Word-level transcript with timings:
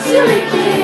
Silly 0.00 0.40
kid. 0.50 0.83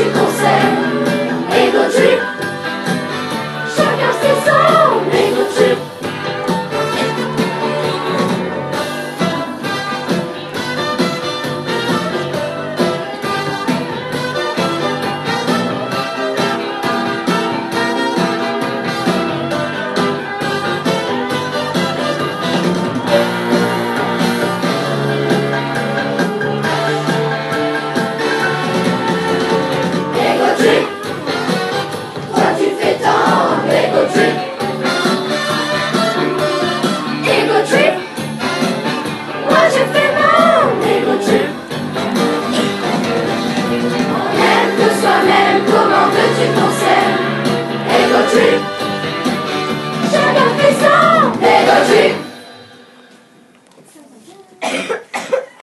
On 0.00 0.27